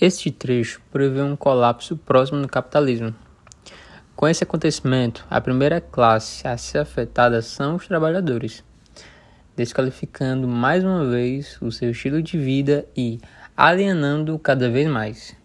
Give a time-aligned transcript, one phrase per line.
[0.00, 3.14] Este trecho prevê um colapso próximo no capitalismo.
[4.16, 8.64] Com esse acontecimento, a primeira classe a ser afetada são os trabalhadores,
[9.54, 13.20] desqualificando mais uma vez o seu estilo de vida e
[13.54, 15.36] alienando cada vez mais.